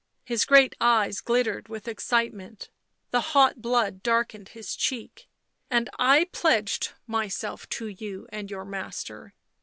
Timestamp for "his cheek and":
4.49-5.91